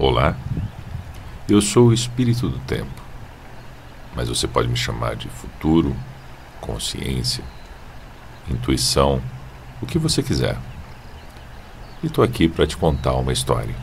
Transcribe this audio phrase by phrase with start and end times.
[0.00, 0.36] Olá,
[1.48, 3.02] eu sou o espírito do tempo,
[4.14, 5.92] mas você pode me chamar de futuro,
[6.60, 7.42] consciência,
[8.48, 9.20] intuição,
[9.82, 10.56] o que você quiser.
[12.00, 13.74] E estou aqui para te contar uma história.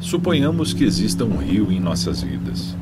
[0.00, 2.74] Suponhamos que exista um rio em nossas vidas.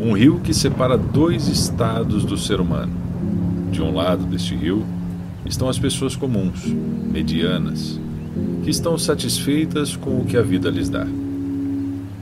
[0.00, 2.92] Um rio que separa dois estados do ser humano.
[3.72, 4.86] De um lado deste rio
[5.44, 7.98] estão as pessoas comuns, medianas,
[8.62, 11.04] que estão satisfeitas com o que a vida lhes dá.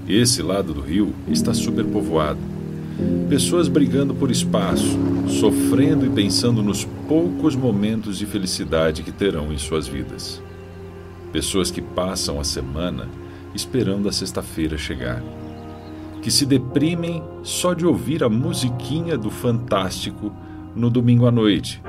[0.08, 2.38] Esse lado do rio está superpovoado.
[3.28, 9.58] Pessoas brigando por espaço, sofrendo e pensando nos poucos momentos de felicidade que terão em
[9.58, 10.40] suas vidas.
[11.30, 13.06] Pessoas que passam a semana
[13.54, 15.22] esperando a sexta-feira chegar
[16.26, 20.32] que se deprimem só de ouvir a musiquinha do Fantástico
[20.74, 21.80] no domingo à noite,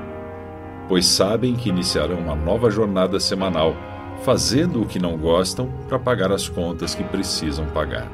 [0.88, 3.74] pois sabem que iniciarão uma nova jornada semanal,
[4.22, 8.08] fazendo o que não gostam para pagar as contas que precisam pagar.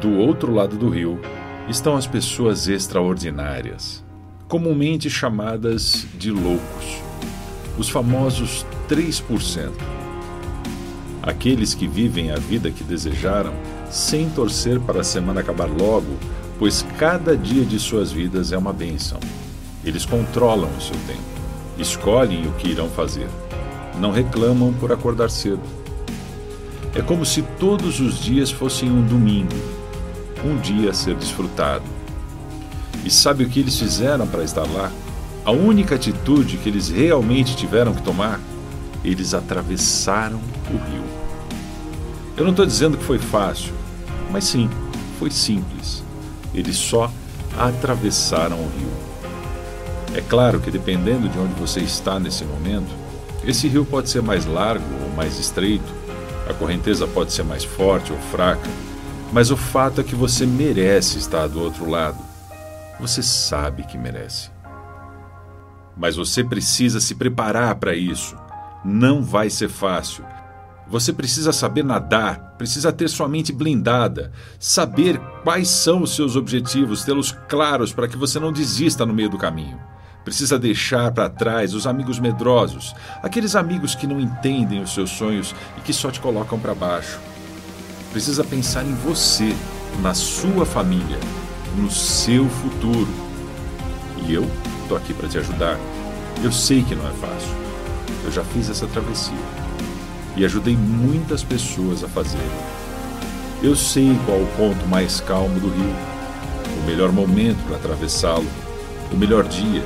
[0.00, 1.20] Do outro lado do rio
[1.68, 4.02] estão as pessoas extraordinárias,
[4.48, 7.02] comumente chamadas de loucos,
[7.76, 10.05] os famosos 3%.
[11.26, 13.52] Aqueles que vivem a vida que desejaram
[13.90, 16.16] sem torcer para a semana acabar logo,
[16.56, 19.18] pois cada dia de suas vidas é uma bênção.
[19.84, 21.20] Eles controlam o seu tempo,
[21.78, 23.28] escolhem o que irão fazer,
[23.98, 25.62] não reclamam por acordar cedo.
[26.94, 29.56] É como se todos os dias fossem um domingo,
[30.44, 31.84] um dia a ser desfrutado.
[33.04, 34.92] E sabe o que eles fizeram para estar lá?
[35.44, 38.40] A única atitude que eles realmente tiveram que tomar?
[39.04, 41.05] Eles atravessaram o rio.
[42.36, 43.72] Eu não estou dizendo que foi fácil,
[44.30, 44.68] mas sim,
[45.18, 46.04] foi simples.
[46.52, 47.10] Eles só
[47.56, 48.90] atravessaram o rio.
[50.14, 52.94] É claro que dependendo de onde você está nesse momento,
[53.42, 55.90] esse rio pode ser mais largo ou mais estreito,
[56.46, 58.68] a correnteza pode ser mais forte ou fraca,
[59.32, 62.18] mas o fato é que você merece estar do outro lado.
[63.00, 64.50] Você sabe que merece.
[65.96, 68.36] Mas você precisa se preparar para isso.
[68.84, 70.22] Não vai ser fácil
[70.88, 77.04] você precisa saber nadar, precisa ter sua mente blindada, saber quais são os seus objetivos,
[77.04, 79.78] tê-los claros para que você não desista no meio do caminho.
[80.24, 85.54] Precisa deixar para trás os amigos medrosos, aqueles amigos que não entendem os seus sonhos
[85.76, 87.18] e que só te colocam para baixo.
[88.12, 89.54] Precisa pensar em você,
[90.00, 91.18] na sua família,
[91.76, 93.08] no seu futuro.
[94.26, 94.48] E eu
[94.82, 95.78] estou aqui para te ajudar.
[96.42, 97.54] Eu sei que não é fácil.
[98.24, 99.65] Eu já fiz essa travessia
[100.36, 102.46] e ajudei muitas pessoas a fazer.
[103.62, 105.96] Eu sei qual o ponto mais calmo do rio,
[106.82, 108.46] o melhor momento para atravessá-lo,
[109.10, 109.82] o melhor dia,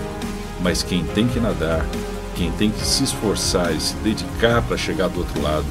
[0.60, 1.86] mas quem tem que nadar,
[2.34, 5.66] quem tem que se esforçar e se dedicar para chegar do outro lado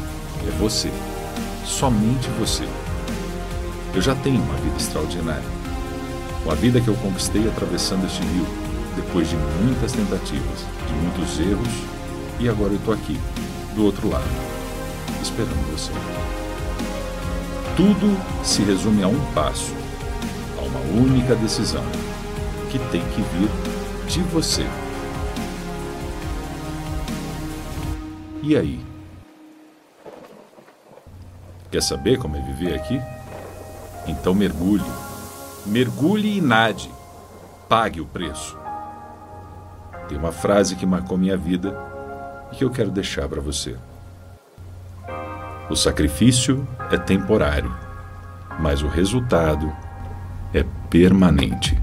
[0.48, 0.90] é você.
[1.66, 2.68] Somente você.
[3.94, 5.60] Eu já tenho uma vida extraordinária.
[6.46, 8.48] Uma vida que eu conquistei atravessando este rio,
[8.96, 11.74] depois de muitas tentativas, de muitos erros,
[12.40, 13.20] e agora eu estou aqui,
[13.76, 14.49] do outro lado
[15.22, 15.92] esperando você.
[17.76, 19.74] Tudo se resume a um passo,
[20.58, 21.84] a uma única decisão,
[22.70, 23.50] que tem que vir
[24.08, 24.66] de você.
[28.42, 28.86] E aí?
[31.72, 33.00] Quer saber como é viver aqui?
[34.08, 34.84] Então mergulhe.
[35.66, 36.90] Mergulhe e nade.
[37.68, 38.58] Pague o preço.
[40.08, 41.78] Tem uma frase que marcou minha vida
[42.52, 43.78] e que eu quero deixar para você.
[45.70, 47.72] O sacrifício é temporário,
[48.60, 49.72] mas o resultado
[50.52, 51.80] é permanente.